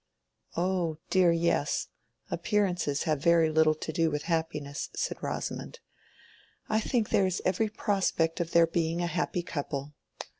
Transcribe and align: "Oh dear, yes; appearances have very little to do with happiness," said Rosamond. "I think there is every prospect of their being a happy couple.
"Oh 0.57 0.97
dear, 1.11 1.31
yes; 1.31 1.89
appearances 2.31 3.03
have 3.03 3.21
very 3.21 3.51
little 3.51 3.75
to 3.75 3.93
do 3.93 4.09
with 4.09 4.23
happiness," 4.23 4.89
said 4.95 5.21
Rosamond. 5.21 5.79
"I 6.67 6.79
think 6.79 7.09
there 7.09 7.27
is 7.27 7.39
every 7.45 7.69
prospect 7.69 8.39
of 8.39 8.49
their 8.49 8.65
being 8.65 9.01
a 9.03 9.05
happy 9.05 9.43
couple. 9.43 9.93